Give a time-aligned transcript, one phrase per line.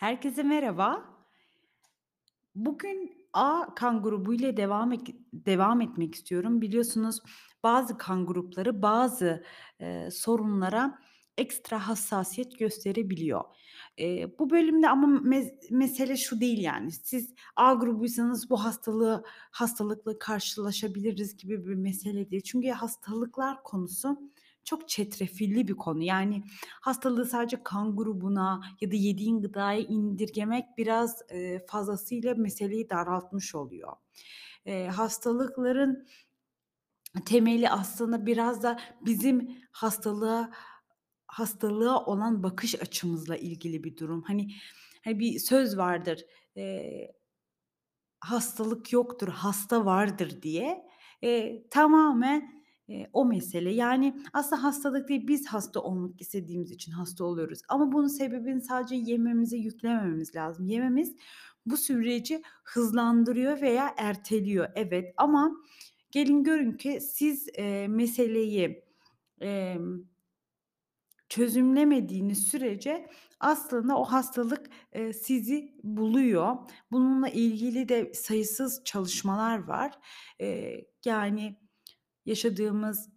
[0.00, 1.04] Herkese merhaba.
[2.54, 6.60] Bugün A kan grubuyla devam ek devam etmek istiyorum.
[6.60, 7.18] Biliyorsunuz
[7.62, 9.44] bazı kan grupları bazı,
[9.80, 10.98] eee, sorunlara
[11.38, 13.44] ekstra hassasiyet gösterebiliyor.
[13.98, 20.18] Eee, bu bölümde ama mez mesele şu değil yani, siz A grubuysanız bu hastalığı hastalıkla
[20.18, 22.42] karşılaşabiliriz gibi bir mesele değil.
[22.42, 24.20] Çünkü hastalıklar konusu
[24.70, 26.02] çok çetrefilli bir konu.
[26.02, 26.42] Yani
[26.80, 33.92] hastalığı sadece kan grubuna ya da yediğin gıdaya indirgemek biraz, eee, fazlasıyla meseleyi daraltmış oluyor.
[34.66, 36.06] Eee, hastalıkların
[37.26, 40.50] temeli aslında biraz da bizim hastalığa
[41.26, 44.22] hastalığa olan bakış açımızla ilgili bir durum.
[44.22, 44.48] Hani,
[45.04, 46.20] hani, bir söz vardır,
[46.56, 47.12] eee,
[48.20, 50.86] "Hastalık yoktur, hasta vardır." diye.
[51.22, 52.59] Eee, tamamen,
[52.90, 53.72] eee, o mesele.
[53.72, 58.96] Yani aslında hastalık değil, biz hasta olmak istediğimiz için hasta oluyoruz ama bunun sebebini sadece
[58.96, 60.66] yememize yüklemememiz lazım.
[60.66, 61.16] Yememiz
[61.66, 65.52] bu süreci hızlandırıyor veya erteliyor, evet ama
[66.12, 68.84] gelin görün ki siz, eee, meseleyi,
[69.40, 70.10] emm
[71.28, 73.08] Çözümlemediğiniz sürece
[73.40, 76.56] aslında o hastalık, eee, sizi buluyor.
[76.92, 79.92] Bununla ilgili de sayısız çalışmalar var.
[80.40, 81.59] Eee, yani
[82.30, 83.08] yaşadığımız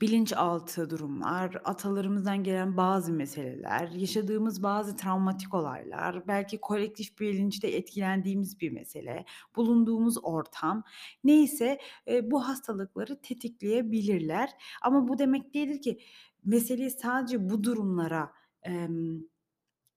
[0.00, 8.70] bilinçaltı durumlar, atalarımızdan gelen bazı meseleler, yaşadığımız bazı travmatik olaylar, belki kolektif bilinçte etkilendiğimiz bir
[8.70, 9.24] mesele,
[9.56, 10.84] bulunduğumuz ortam,
[11.24, 14.50] neyse, eee, bu hastalıkları tetikleyebilirler.
[14.82, 15.98] Ama bu demek değildir ki
[16.44, 18.32] meseleyi sadece bu durumlara,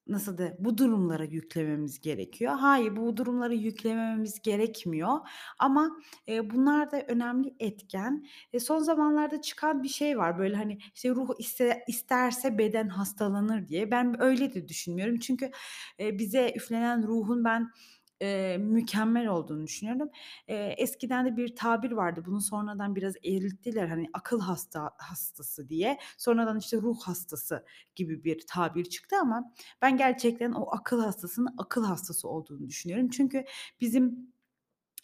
[0.07, 2.53] nasıl de bu durumlara yüklememiz gerekiyor.
[2.59, 5.17] Hayır, bu durumlara yüklemememiz gerekmiyor
[5.59, 8.25] ama, eee, bunlar da önemli etken.
[8.53, 13.67] E, son zamanlarda çıkan bir şey var, böyle, hani, işte, "Ruh iste isterse beden hastalanır."
[13.67, 13.91] diye.
[13.91, 15.19] Ben öyle de düşünmüyorum.
[15.19, 15.51] Çünkü,
[15.99, 17.71] eee, bize üflenen ruhun ben,
[18.21, 20.09] eee, mükemmel olduğunu düşünüyorum.
[20.47, 22.23] Eee, eskiden de bir tabir vardı.
[22.25, 25.97] Bunu sonradan biraz erittiler, hani, akıl hasta hastası diye.
[26.17, 27.65] Sonradan, işte, ruh hastası
[27.95, 33.09] gibi bir tabir çıktı ama ben gerçekten o akıl hastasının akıl hastası olduğunu düşünüyorum.
[33.09, 33.45] Çünkü
[33.81, 34.33] bizim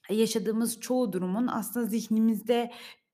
[0.09, 2.71] yaşadığımız çoğu durumun aslında zihnimizde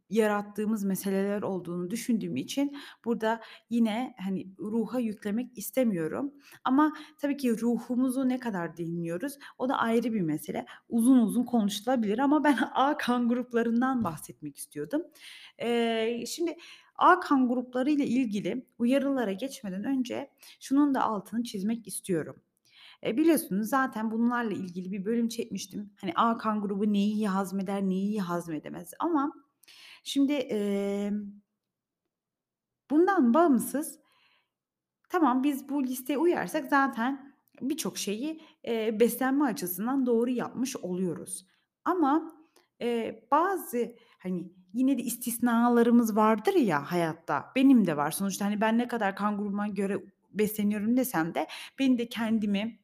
[0.10, 6.34] yarattığımız meseleler olduğunu düşündüğüm için burada yine, hani, ruha yüklemek istemiyorum.
[6.64, 10.66] Ama tabii ki ruhumuzu ne kadar dinliyoruz, o da ayrı bir mesele.
[10.90, 15.02] Uzun uzun konuşulabilir ama ben A kan gruplarından bahsetmek istiyordum.
[15.62, 16.56] Eee, şimdi
[16.96, 20.30] A kan grupları ile ilgili uyarılara geçmeden önce
[20.60, 22.36] şunun da altını çizmek istiyorum.
[23.04, 25.94] Eee, biliyorsunuz zaten bunlarla ilgili bir bölüm çekmiştim.
[26.02, 29.34] Hani A kan grubu neyi iyi hazmeder, neyi iyi hazmedemez ama
[30.08, 31.42] şimdi, emm,
[32.90, 34.00] bundan bağımsız
[35.10, 41.46] tamam biz bu listeye uyarsak zaten birçok şeyi, eee, beslenme açısından doğru yapmış oluyoruz.
[41.86, 42.32] Ama,
[42.80, 47.52] eee, bazı, hani, yine de istisnalarımız vardır ya hayatta.
[47.56, 48.12] Benim de var.
[48.12, 49.98] Sonuçta, hani, ben ne kadar kan grubuma göre
[50.32, 51.48] besleniyorum desem de
[51.80, 52.80] ben de kendimi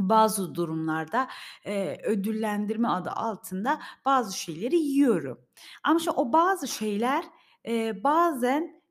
[0.00, 1.28] bazı durumlarda,
[1.66, 5.40] eee, ödüllendirme adı altında bazı şeyleri yiyorum.
[5.84, 7.24] Ama işte o bazı şeyler,
[7.64, 8.82] eee, bazen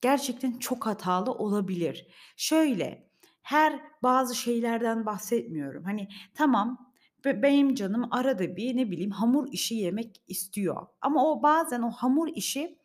[0.00, 2.06] gerçekten çok hatalı olabilir.
[2.36, 3.10] Şöyle,
[3.42, 5.84] her bazı şeylerden bahsetmiyorum.
[5.84, 6.92] Hani, tamam,
[7.24, 11.90] be benim canım arada bir, ne bileyim, hamur işi yemek istiyor ama o bazen o
[11.90, 12.78] hamur işi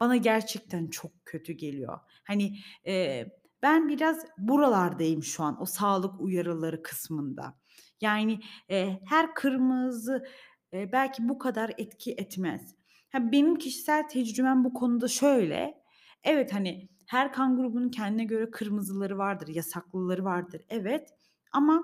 [0.00, 2.00] bana gerçekten çok kötü geliyor.
[2.24, 7.54] Hani, eee, ben biraz buralardayım şu an, o sağlık uyarıları kısmında.
[8.00, 10.24] Yani, eee, her kırmızı,
[10.72, 12.74] eee, belki bu kadar etki etmez.
[13.12, 15.82] Ha, benim kişisel tecrübem bu konuda şöyle:
[16.24, 21.08] Evet, hani, her kan grubunun kendine göre kırmızıları vardır, yasaklıları vardır, evet.
[21.52, 21.82] Ama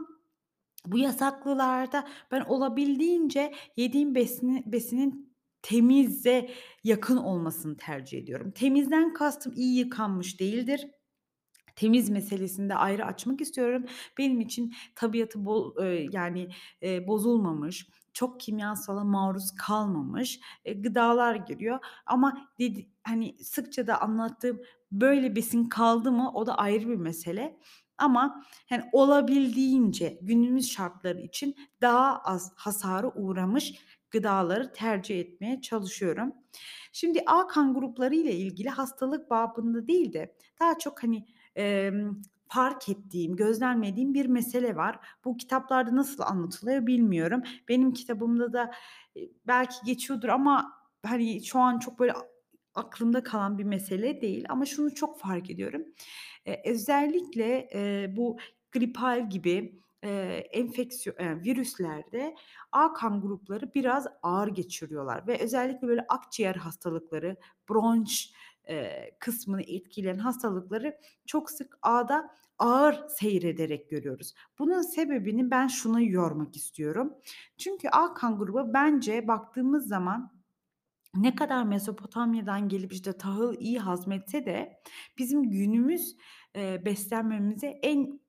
[0.86, 6.50] bu yasaklılarda ben olabildiğince yediğim besini besinin temize
[6.84, 8.50] yakın olmasını tercih ediyorum.
[8.50, 10.86] Temizden kastım iyi yıkanmış değildir.
[11.76, 13.84] Temiz meselesini de ayrı açmak istiyorum.
[14.18, 15.74] Benim için tabiatı bol
[16.12, 16.48] yani,
[17.06, 20.40] bozulmamış, çok kimyasala maruz kalmamış,
[20.76, 24.60] gıdalar giriyor ama dedi hani, sıkça da anlattığım
[24.92, 27.58] böyle besin kaldı mı o da ayrı bir mesele
[27.98, 33.74] ama, hani, olabildiğince günümüz şartları için daha az hasara uğramış
[34.10, 36.32] gıdaları tercih etmeye çalışıyorum.
[36.92, 41.26] Şimdi A kan grupları ile ilgili hastalık babında değil de daha çok, hani,
[41.56, 45.00] Emm, fark ettiğim, gözlemlediğim bir mesele var.
[45.26, 47.42] Bu kitaplarda nasıl anlatılıyor bilmiyorum.
[47.68, 48.72] Benim kitabımda da,
[49.48, 50.72] belki geçiyordur ama,
[51.06, 52.14] hani, şu an çok böyle
[52.74, 55.82] aklımda kalan bir mesele değil ama şunu çok fark ediyorum.
[56.46, 58.38] Eee, özellikle, eee, bu
[58.72, 62.34] gripal gibi, eee, enfeksiyo eee, virüslerde
[62.72, 67.36] A kan grupları biraz ağır geçiriyorlar ve özellikle böyle akciğer hastalıkları,
[67.70, 68.30] bronş,
[68.68, 70.96] eee, kısmını etkileyen hastalıkları
[71.26, 74.34] çok sık A'da ağır seyrederek görüyoruz.
[74.58, 77.14] Bunun sebebini ben şuna yormak istiyorum.
[77.58, 80.36] Çünkü A kan grubu bence baktığımız zaman
[81.16, 84.80] ne kadar Mezopotamya'dan gelip, işte, tahıl iyi hazmetse de
[85.18, 86.16] bizim günümüz,
[86.54, 88.20] eee, beslenmemize en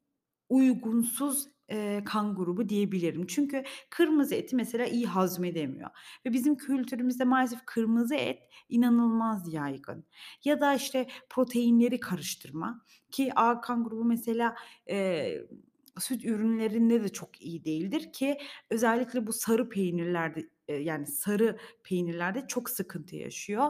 [0.50, 3.28] uygunsuz, eee, kan grubu diyebilirim.
[3.28, 5.90] Çünkü kırmızı eti mesela iyi hazmedemiyor
[6.26, 10.06] ve bizim kültürümüzde maalesef kırmızı et inanılmaz yaygın.
[10.46, 12.82] Ya da, işte, proteinleri karıştırma
[13.12, 14.56] ki A kan grubu mesela,
[14.88, 15.48] eee,
[16.00, 18.38] süt ürünlerinde de çok iyi değildir ki
[18.70, 23.70] özellikle bu sarı peynirlerde, eee, yani sarı peynirlerde çok sıkıntı yaşıyor.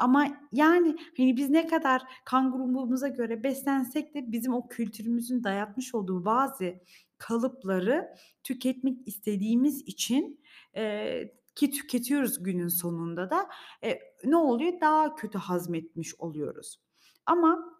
[0.00, 5.94] Ama, yani, hani, biz ne kadar kan grubumuza göre beslensek de bizim o kültürümüzün dayatmış
[5.94, 6.74] olduğu bazı
[7.18, 8.08] kalıpları
[8.44, 10.40] tüketmek istediğimiz için,
[10.76, 13.48] eee, ki tüketiyoruz günün sonunda da,
[13.82, 14.72] eee, ne oluyor?
[14.80, 16.76] Daha kötü hazmetmiş oluyoruz.
[17.26, 17.79] Ama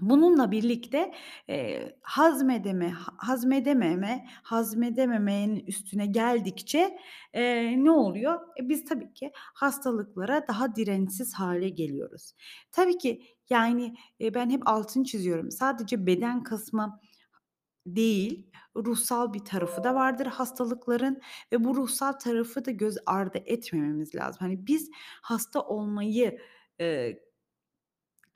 [0.00, 1.12] bununla birlikte,
[1.48, 6.98] eee, hazmedeme ha hazmedememe hazmedememenin üstüne geldikçe,
[7.34, 8.40] eee, ne oluyor?
[8.60, 12.32] E, biz tabii ki hastalıklara daha dirençsiz hâle geliyoruz.
[12.72, 15.50] Tabii ki, yani, eee, ben hep altını çiziyorum.
[15.50, 17.00] Sadece beden kısmı
[17.86, 21.20] değil, ruhsal bir tarafı da vardır hastalıkların
[21.52, 24.38] ve bu ruhsal tarafı da göz ardı etmememiz lazım.
[24.40, 24.90] Hani, biz
[25.22, 26.38] hasta olmayı,
[26.80, 27.25] eee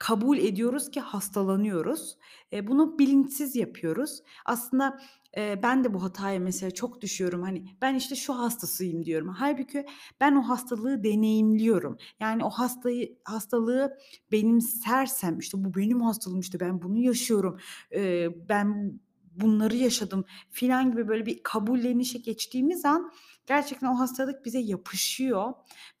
[0.01, 2.17] kabul ediyoruz ki hastalanıyoruz.
[2.51, 4.19] Eee, bunu bilinçsiz yapıyoruz.
[4.45, 5.01] Aslında,
[5.37, 7.41] eee, ben de bu hataya mesela çok düşüyorum.
[7.43, 9.29] Hani, ben, işte, şu hastasıyım diyorum.
[9.29, 9.85] Hâlbuki
[10.19, 11.97] ben o hastalığı deneyimliyorum.
[12.19, 13.97] Yani o hastayı hastalığı
[14.31, 17.57] benimsersem, işte, bu benim hastalığım, işte, ben bunu yaşıyorum,
[17.91, 18.99] eee, ben
[19.35, 23.11] bunları yaşadım filan gibi böyle bir kabullenişe geçtiğimiz an
[23.47, 25.53] gerçekten o hastalık bize yapışıyor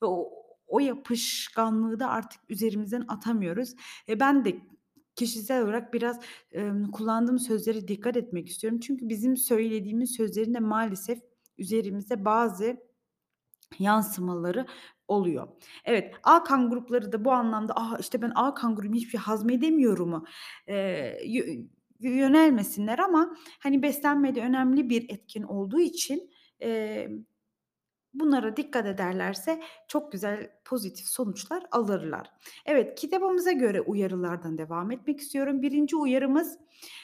[0.03, 0.40] ve o
[0.71, 3.75] o yapışkanlığı da artık üzerimizden atamıyoruz.
[4.09, 4.55] E, ben de
[5.15, 6.19] kişisel olarak biraz,
[6.51, 8.79] emm, kullandığım sözlere dikkat etmek istiyorum.
[8.79, 11.19] Çünkü bizim söylediğimiz sözlerin de maalesef
[11.57, 12.77] üzerimizde bazı
[13.79, 14.65] yansımaları
[15.07, 15.47] oluyor.
[15.85, 19.19] Evet, A kan grupları da bu anlamda, "A, işte, ben A kan grubuyum, hiçbir şey
[19.19, 20.25] hazmedemiyorum"u
[20.67, 21.45] eee, yö
[21.99, 26.29] yönelmesinler ama, hani, beslenme de önemli bir etken olduğu için,
[26.59, 27.25] emm,
[28.13, 32.31] bunlara dikkat ederlerse çok güzel pozitif sonuçlar alırlar.
[32.65, 35.61] Evet, kitabımıza göre uyarılardan devam etmek istiyorum.
[35.61, 36.57] 1'inci uyarımız,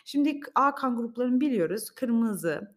[0.05, 1.89] şimdi A kan gruplarını biliyoruz.
[1.91, 2.75] Kırmızı,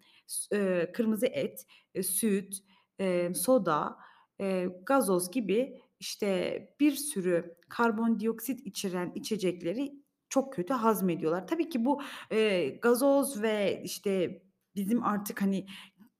[0.52, 2.54] eee, kırmızı et, eee, süt,
[2.98, 3.96] eee, soda,
[4.40, 9.92] eee, gazoz gibi, işte, bir sürü karbondioksit içeren içecekleri
[10.28, 11.46] çok kötü hazmediyorlar.
[11.46, 12.02] Tabii ki bu,
[12.32, 14.42] eee, gazoz ve, işte,
[14.76, 15.66] bizim artık, hani,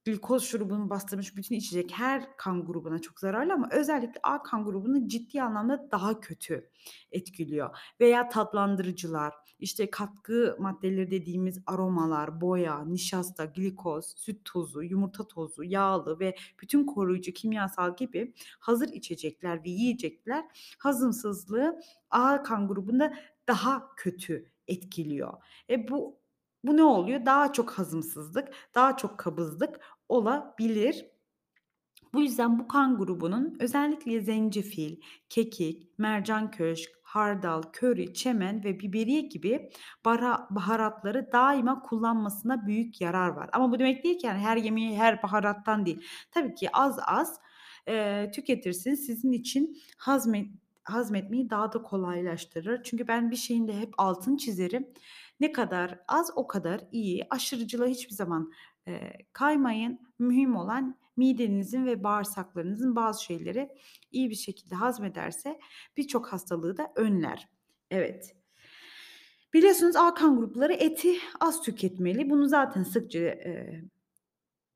[0.05, 5.07] glikoz şurubunu bastırmış bütün içecek her kan grubuna çok zararlı ama özellikle A kan grubunu
[5.07, 6.69] ciddi anlamda daha kötü
[7.11, 15.63] etkiliyor veya tatlandırıcılar, işte, katkı maddeleri dediğimiz aromalar, boya, nişasta, glikoz, süt tozu, yumurta tozu,
[15.63, 20.45] yağlı ve bütün koruyucu kimyasal gibi hazır içecekler ve yiyecekler
[20.79, 23.13] hazımsızlığı A kan grubunda
[23.47, 25.33] daha kötü etkiliyor.
[25.69, 26.20] E, bu
[26.63, 27.25] bu ne oluyor?
[27.25, 31.05] Daha çok hazımsızlık, daha çok kabızlık olabilir.
[32.13, 34.97] Bu yüzden bu kan grubunun özellikle zencefil,
[35.29, 39.69] kekik, mercanköşk, hardal, köri, çemen ve biberiye gibi
[40.49, 43.49] baharatları daima kullanmasına büyük yarar var.
[43.53, 46.01] Ama bu demek değil ki, yani, her yemeği her baharattan değil.
[46.31, 47.39] Tabii ki az az,
[47.87, 49.05] eee, tüketirsiniz.
[49.05, 50.47] Sizin için hazmet
[50.83, 52.83] hazmetmeyi daha da kolaylaştırır.
[52.83, 54.87] Çünkü ben bir şeyin de hep altını çizerim.
[55.41, 57.27] Ne kadar az o kadar iyi.
[57.31, 58.53] Aşırıcılığa hiçbir zaman,
[58.87, 59.99] eee, kaymayın.
[60.19, 63.69] Mühim olan midenizin ve bağırsaklarınızın bazı şeyleri
[64.11, 65.59] iyi bir şekilde hazmederse
[65.97, 67.49] birçok hastalığı da önler.
[67.91, 68.35] Evet.
[69.53, 72.29] Biliyorsunuz A kan grupları eti az tüketmeli.
[72.29, 73.83] Bunu zaten sıkça, eee,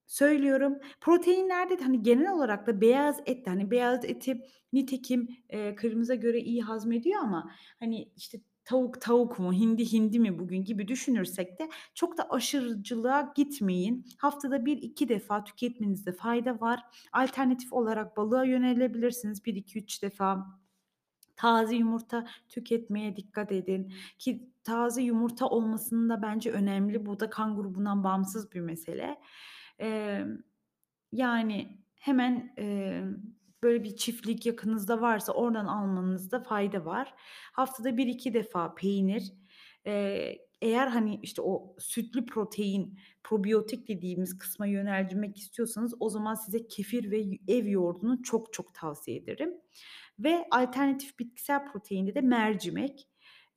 [0.08, 0.76] söylüyorum.
[1.02, 4.42] Proteinlerde de, hani, genel olarak da beyaz et hani, beyaz eti
[4.74, 10.40] nitekim, eee, kırmızıya göre iyi hazmediyor ama, hani, işte, tavuk tavuk mu, hindi hindi mi
[10.40, 14.06] bugün gibi düşünürsek de çok da aşırıcılığa gitmeyin.
[14.18, 16.80] Haftada 1-2 defa tüketmenizde fayda var.
[17.14, 20.46] Alternatif olarak balığa yönelebilirsiniz 1-2-3 defa.
[21.36, 27.06] Taze yumurta tüketmeye dikkat edin ki taze yumurta olmasının da bence önemli.
[27.06, 29.20] Bu da kan grubundan bağımsız bir mesele.
[29.80, 30.38] Emm,
[31.12, 33.16] yani, hemen, emm,
[33.66, 37.16] böyle bir çiftlik yakınınızda varsa oradan almanızda fayda var.
[37.54, 39.34] Haftada 1-2 defa peynir,
[39.88, 46.68] eee, eğer, hani, işte, o sütlü protein, probiyotik dediğimiz kısma yönelmek istiyorsanız o zaman size
[46.68, 49.54] kefir ve ev yoğurdunu çok çok tavsiye ederim
[50.20, 53.10] ve alternatif bitkisel proteinde de mercimek,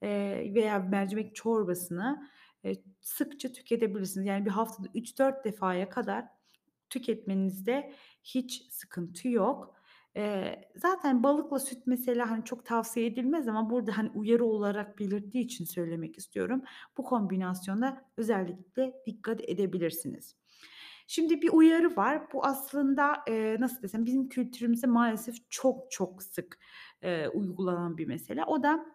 [0.02, 2.30] eee, veya mercimek çorbasını,
[2.64, 4.26] eee, sıkça tüketebilirsiniz.
[4.26, 6.24] Yani bir haftada 3-4 defaya kadar
[6.90, 7.92] tüketmenizde
[8.24, 9.74] hiç sıkıntı yok.
[10.18, 15.44] Eee, zaten balıkla süt mesela, hani, çok tavsiye edilmez ama burada, hani, uyarı olarak belirttiği
[15.44, 16.62] için söylemek istiyorum.
[16.98, 20.36] Bu kombinasyona özellikle dikkat edebilirsiniz.
[21.08, 22.22] Şimdi bir uyarı var.
[22.32, 26.58] Bu aslında, eee, nasıl desem, bizim kültürümüzde maalesef çok çok sık,
[27.02, 28.44] eee, uygulanan bir mesele.
[28.44, 28.86] O da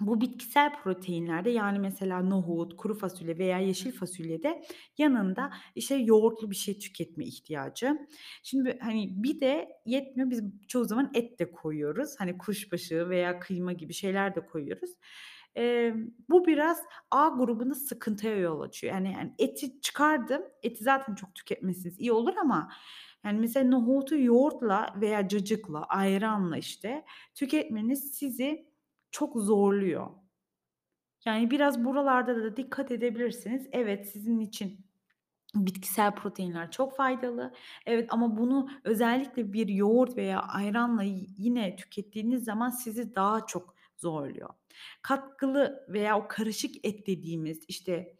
[0.00, 4.62] bu bitkisel proteinlerde, yani, mesela nohut, kuru fasulye veya yeşil fasulyede
[4.98, 7.98] yanında, işte, yoğurtlu bir şey tüketme ihtiyacı.
[8.42, 12.14] Şimdi, hani, bir de yetmiyor, biz çoğu zaman et de koyuyoruz.
[12.18, 14.90] Hani, kuşbaşı veya kıyma gibi şeyler de koyuyoruz.
[15.54, 18.94] Emm, bu biraz A grubunda sıkıntıya yol açıyor.
[18.94, 22.72] Yani yani eti çıkardım, eti zaten çok tüketmeseniz iyi olur ama,
[23.24, 28.67] yani, mesela nohutu yoğurtla veya cacıkla, ayranla, işte, tüketmeniz sizi
[29.10, 30.06] çok zorluyor.
[31.24, 33.68] Yani, biraz buralarda da dikkat edebilirsiniz.
[33.72, 34.80] Evet, sizin için
[35.56, 37.54] bitkisel proteinler çok faydalı.
[37.86, 41.02] Evet ama bunu özellikle bir yoğurt veya ayranla
[41.38, 44.50] yine tükettiğiniz zaman sizi daha çok zorluyor.
[45.02, 48.17] Katkılı veya o karışık et dediğimiz, işte,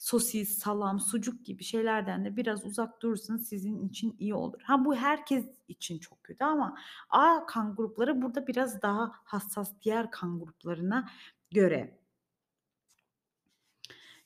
[0.00, 4.62] sosis, salam, sucuk gibi şeylerden de biraz uzak durursanız sizin için iyi olur.
[4.62, 6.78] Ha, bu herkes için çok kötü ama
[7.10, 11.10] A kan grupları burada biraz daha hassas diğer kan gruplarına
[11.50, 11.98] göre.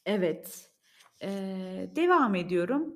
[0.06, 0.70] Evet,
[1.22, 2.94] eee, devam ediyorum.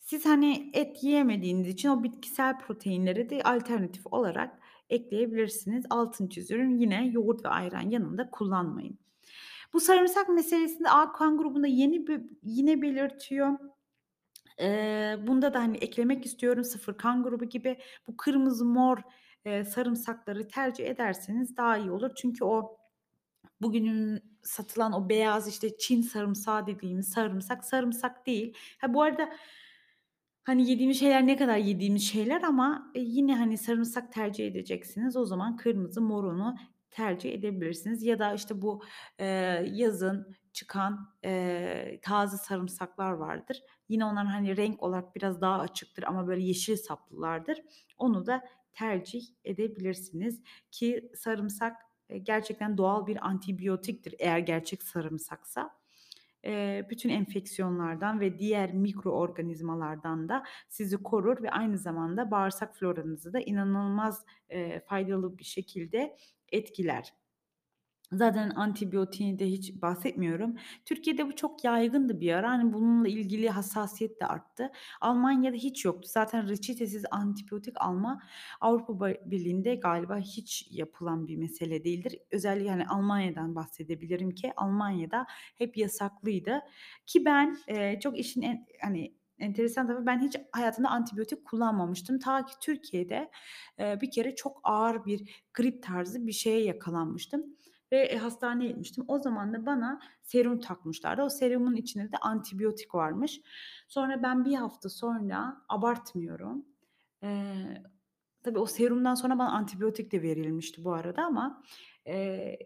[0.00, 4.58] Siz, hani, et yiyemediğiniz için o bitkisel proteinleri de alternatif olarak
[4.90, 5.86] ekleyebilirsiniz.
[5.90, 8.98] Altını çiziyorum, yine yoğurt ve ayran yanında kullanmayın.
[9.74, 13.58] Bu sarımsak meselesinde A kan grubunda yeni bir yine belirtiyor.
[14.60, 17.78] Eee, bunda da, hani, eklemek istiyorum, sıfır kan grubu gibi.
[18.08, 18.98] Bu kırmızı, mor,
[19.46, 22.10] eee, sarımsakları tercih ederseniz daha iyi olur.
[22.16, 22.78] Çünkü o
[23.62, 28.54] bugünün satılan o beyaz, işte, Çin sarımsağı dediğimiz sarımsak, sarımsak değil.
[28.80, 29.30] Ha, bu arada,
[30.44, 35.16] hani, yediğimiz şeyler ne kadar yediğimiz şeyler ama, eee, yine, hani, sarımsak tercih edeceksiniz.
[35.16, 36.56] O zaman kırmızı, morunu
[36.94, 38.82] tercih edebilirsiniz ya da, işte, bu,
[39.20, 39.26] eee,
[39.72, 43.62] yazın çıkan, eee, taze sarımsaklar vardır.
[43.88, 47.58] Yine onlar, hani, renk olarak biraz daha açıktır ama böyle yeşil saplılardır.
[47.98, 51.76] Onu da tercih edebilirsiniz ki sarımsak,
[52.10, 55.70] eee, gerçekten doğal bir antibiyotiktir eğer gerçek sarımsaksa.
[56.90, 64.24] Bütün enfeksiyonlardan ve diğer mikroorganizmalardan da sizi korur ve aynı zamanda bağırsak floranızı da inanılmaz,
[64.86, 66.16] faydalı bir şekilde
[66.54, 67.14] etkiler.
[68.12, 70.54] Zaten antibiyotiğini de hiç bahsetmiyorum.
[70.84, 72.50] Türkiye'de bu çok yaygındı bir ara.
[72.50, 74.70] Hani, bununla ilgili hassasiyet de arttı.
[75.00, 76.08] Almanya'da hiç yoktu.
[76.12, 78.22] Zaten reçetesiz antibiyotik alma
[78.60, 82.18] Avrupa Birliği'nde galiba hiç yapılan bir mesele değildir.
[82.30, 85.26] Özellikle, hani, Almanya'dan bahsedebilirim ki Almanya'da
[85.58, 86.60] hep yasaklıydı
[87.06, 92.18] ki ben, eee, çok işin en hani, enteresan tarafı ben hiç hayatımda antibiyotik kullanmamıştım.
[92.18, 93.30] Ta ki Türkiye'de,
[93.78, 97.44] eee, bir kere çok ağır bir grip tarzı bir şeye yakalanmıştım
[97.92, 99.04] ve, eee, hastaneye gitmiştim.
[99.08, 101.22] O zaman da bana serum takmışlardı.
[101.22, 103.40] O serumun içinde de antibiyotik varmış.
[103.88, 106.66] Sonra ben bir hafta sonra, abartmıyorum,
[107.22, 107.82] eee,
[108.44, 111.62] tabii o serumdan sonra bana antibiyotik de verilmişti bu arada ama,
[112.06, 112.58] eee,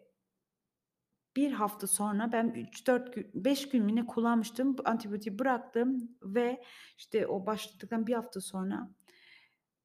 [1.39, 4.77] 1 hafta sonra ben 3-4 gün, 5 gün mü kullanmıştım.
[4.85, 6.63] Antibiyotiği bıraktım ve,
[6.99, 8.91] işte, o başladıktan 1 hafta sonra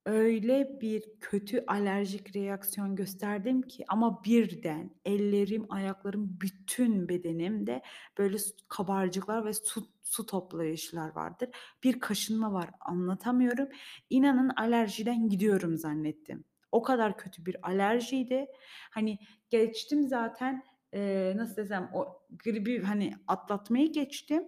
[0.05, 7.81] Öyle bir kötü alerjik reaksiyon gösterdim ki ama birden ellerim, ayaklarım, bütün bedenimde
[8.17, 11.50] böyle kabarcıklar ve su su toplayışlar vardır.
[11.83, 13.69] Bir kaşınma var, anlatamıyorum.
[14.10, 16.43] İnanın alerjiden gidiyorum zannettim.
[16.72, 18.45] O kadar kötü bir alerjiydi.
[18.91, 19.19] Hani
[19.50, 24.43] geçtim zaten, eee, nasıl desem, o gribi, hani, atlatmayı geçtim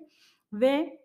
[0.54, 1.02] ve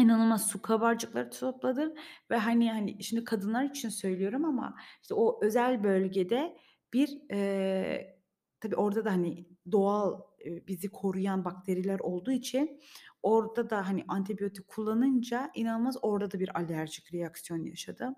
[0.00, 1.94] İnanılmaz su kabarcıkları topladım
[2.30, 6.56] ve, hani hani, şimdi kadınlar için söylüyorum ama, işte, o özel bölgede
[6.92, 8.20] bir, eee,
[8.60, 10.20] tabii orada da, hani, doğal,
[10.68, 12.80] bizi koruyan bakteriler olduğu için
[13.22, 18.14] orada da, hani, antibiyotik kullanınca inanılmaz orada da bir alerjik reaksiyon yaşadım.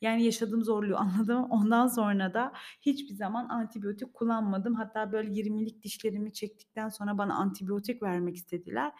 [0.00, 1.46] Yani yaşadığım zorluğu anladım.
[1.50, 4.74] Ondan sonra da hiçbir zaman antibiyotik kullanmadım.
[4.74, 8.92] Hatta böyle 20'lik dişlerimi çektikten sonra bana antibiyotik vermek istediler.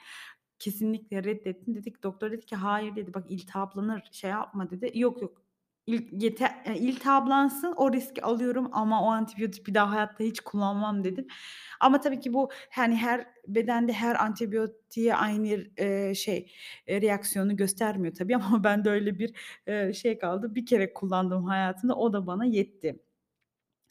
[0.59, 1.75] Kesinlikle reddettim.
[1.75, 4.91] Dedik doktor dedi ki, "Hayır." dedi, "Bak iltihaplanır, şey yapma." dedi.
[4.95, 5.43] "Yok, yok,
[5.90, 11.04] İlk yete eee, iltihaplansın, o riski alıyorum ama o antibiyotik bir daha hayatta hiç kullanmam
[11.04, 11.26] dedim.
[11.80, 15.47] Ama tabii ki bu, hani, her bedende her antibiyotiğe aynı,
[15.78, 16.52] eee, şey,
[16.88, 19.35] eee, reaksiyonu göstermiyor tabii ama bende öyle bir,
[19.66, 20.54] eee, şey kaldı.
[20.54, 22.97] Bir kere kullandım hayatımda, o da bana yetti.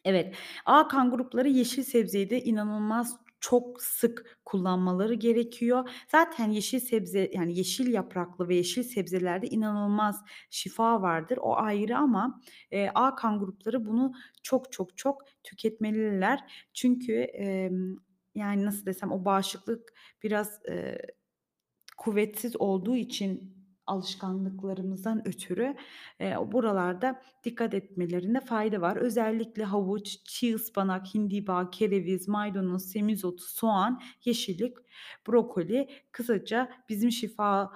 [0.06, 5.90] Evet, A kan grupları yeşil sebzeyi de inanılmaz çok sık kullanmaları gerekiyor.
[6.12, 12.42] Zaten yeşil sebze, yani yeşil yapraklı ve yeşil sebzelerde inanılmaz şifa vardır, o ayrı ama,
[12.72, 16.40] eee, A kan grupları bunu çok çok çok tüketmeliler.
[16.74, 17.96] Çünkü, emm,
[18.36, 19.94] yani, nasıl desem, o bağışıklık
[20.24, 21.02] biraz, eee,
[21.98, 23.59] kuvvetsiz olduğu için
[23.90, 25.76] alışkanlıklarımızdan ötürü,
[26.20, 28.96] eee, buralarda dikkat etmelerinde fayda var.
[28.96, 34.78] Özellikle havuç, çiğ ıspanak, hindiba, kereviz, maydanoz, semizotu, soğan, yeşillik,
[35.28, 37.70] brokoli, kısaca bizim şifalı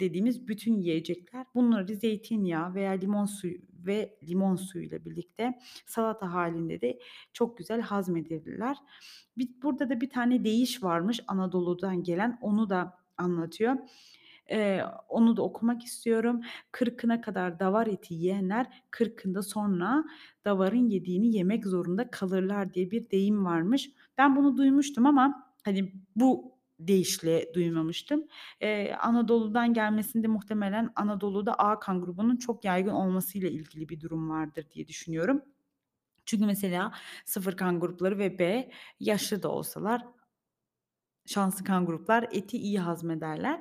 [0.00, 1.46] dediğimiz bütün yiyecekler.
[1.54, 6.98] Bunları zeytinyağı veya limon suyu ve limon suyuyla birlikte salata hâlinde de
[7.32, 8.76] çok güzel hazmedilirler.
[9.38, 13.76] Bi burada da bir tane deyiş varmış Anadolu'dan gelen, onu da anlatıyor.
[14.50, 16.40] Eee, onu da okumak istiyorum.
[16.72, 20.04] "Kırkına kadar davar eti yiyenler, kırkında sonra
[20.44, 23.90] davarın yediğini yemek zorunda kalırlar." diye bir deyim varmış.
[24.18, 28.24] Ben bunu duymuştum ama, hani, bu deyişle duymamıştım.
[28.62, 34.66] Eee, Anadolu'dan gelmesinde muhtemelen Anadolu'da A kan grubunun çok yaygın olmasıyla ilgili bir durum vardır
[34.74, 35.42] diye düşünüyorum.
[36.26, 36.92] Çünkü mesela
[37.26, 40.02] 0 kan grupları ve B yaşlı da olsalar
[41.26, 43.60] şanslı kan gruplar eti iyi hazmederler.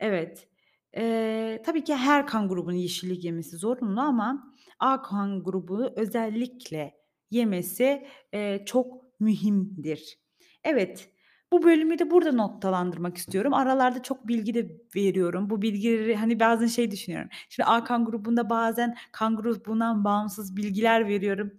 [0.00, 0.48] Evet,
[0.96, 6.94] eee, tabii ki her kan grubunun yeşillik yemesi zorunlu ama A kan grubu özellikle
[7.30, 10.18] yemesi, eee, çok mühimdir.
[10.64, 11.10] Evet,
[11.52, 13.54] bu bölümü de burada noktalandırmak istiyorum.
[13.54, 15.50] Aralarda çok bilgi de veriyorum.
[15.50, 21.08] Bu bilgileri, hani, bazen şey düşünüyorum, şimdi A kan grubunda bazen kan grubundan bağımsız bilgiler
[21.08, 21.52] veriyorum.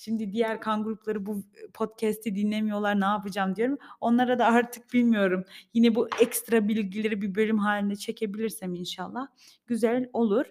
[0.00, 1.42] Şimdi diğer kan grupları bu
[1.74, 3.78] podcast'i dinlemiyorlar, ne yapacağım diyorum.
[4.00, 5.44] Onlara da artık bilmiyorum,
[5.74, 9.26] yine bu ekstra bilgileri bir bölüm hâlinde çekebilirsem inşallah
[9.66, 10.46] güzel olur.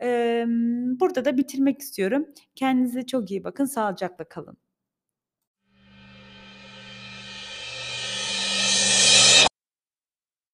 [0.00, 2.26] Emm, burada da bitirmek istiyorum.
[2.54, 4.56] Kendinize çok iyi bakın, sağlıcakla kalın.